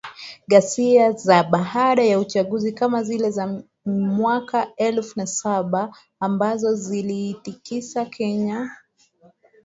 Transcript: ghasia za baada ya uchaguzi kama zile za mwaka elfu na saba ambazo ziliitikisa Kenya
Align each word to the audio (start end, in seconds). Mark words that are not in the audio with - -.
ghasia 0.47 1.11
za 1.11 1.43
baada 1.43 2.03
ya 2.03 2.19
uchaguzi 2.19 2.71
kama 2.71 3.03
zile 3.03 3.29
za 3.31 3.63
mwaka 3.85 4.75
elfu 4.75 5.19
na 5.19 5.27
saba 5.27 5.93
ambazo 6.19 6.73
ziliitikisa 6.75 8.05
Kenya 8.05 8.69